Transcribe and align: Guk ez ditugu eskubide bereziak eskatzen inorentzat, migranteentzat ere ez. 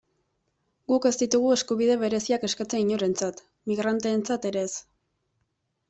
Guk 0.91 1.05
ez 1.09 1.11
ditugu 1.23 1.51
eskubide 1.57 1.99
bereziak 2.05 2.47
eskatzen 2.49 2.83
inorentzat, 2.87 3.45
migranteentzat 3.73 4.53
ere 4.53 4.69
ez. 4.71 4.73